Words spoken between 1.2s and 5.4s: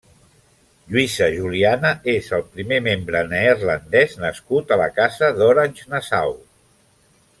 Juliana és el primer membre neerlandès nascut a la Casa